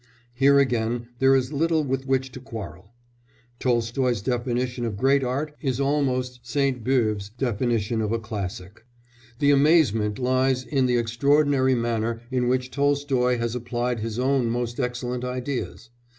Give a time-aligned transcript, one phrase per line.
[0.33, 2.91] Here again there is little with which to quarrel.
[3.59, 6.83] Tolstoy's definition of great art is almost St.
[6.83, 8.83] Beuve's definition of a classic.
[9.37, 14.79] The amazement lies in the extraordinary manner in which Tolstoy has applied his own most
[14.79, 15.91] excellent ideas.